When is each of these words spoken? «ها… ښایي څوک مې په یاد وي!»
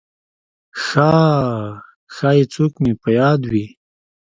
«ها… 0.85 1.11
ښایي 2.15 2.43
څوک 2.53 2.73
مې 2.83 2.93
په 3.01 3.09
یاد 3.19 3.41
وي!» 3.51 3.65